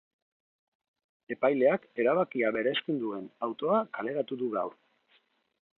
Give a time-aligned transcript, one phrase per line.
[1.35, 4.75] Epaileak erabakia berresten duen autoa kaleratu du gaur.